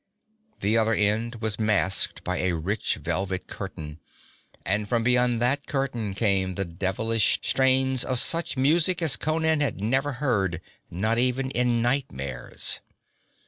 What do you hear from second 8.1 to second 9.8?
such music as Conan had